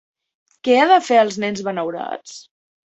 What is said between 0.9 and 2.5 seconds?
de fer els nens Benaurats?